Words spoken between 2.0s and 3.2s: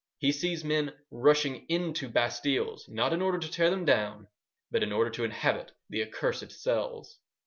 Bastilles, not